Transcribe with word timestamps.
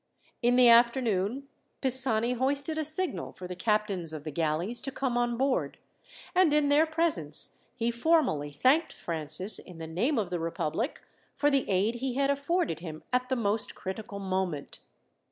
In 0.41 0.55
the 0.55 0.67
afternoon, 0.67 1.47
Pisani 1.79 2.33
hoisted 2.33 2.79
a 2.79 2.83
signal 2.83 3.33
for 3.33 3.47
the 3.47 3.55
captains 3.55 4.11
of 4.13 4.23
the 4.23 4.31
galleys 4.31 4.81
to 4.81 4.91
come 4.91 5.15
on 5.15 5.37
board; 5.37 5.77
and 6.33 6.51
in 6.55 6.69
their 6.69 6.87
presence 6.87 7.59
he 7.75 7.91
formally 7.91 8.49
thanked 8.51 8.93
Francis, 8.93 9.59
in 9.59 9.77
the 9.77 9.85
name 9.85 10.17
of 10.17 10.31
the 10.31 10.39
republic, 10.39 11.03
for 11.35 11.51
the 11.51 11.69
aid 11.69 11.93
he 12.01 12.15
had 12.15 12.31
afforded 12.31 12.79
him 12.79 13.03
at 13.13 13.29
the 13.29 13.35
most 13.35 13.75
critical 13.75 14.17
moment. 14.17 14.79